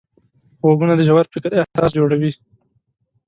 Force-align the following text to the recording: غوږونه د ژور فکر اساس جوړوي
غوږونه 0.63 0.93
د 0.95 1.01
ژور 1.07 1.25
فکر 1.33 1.51
اساس 1.61 1.89
جوړوي 1.97 2.31